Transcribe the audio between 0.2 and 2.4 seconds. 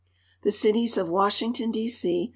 The cities of Washington, D. C.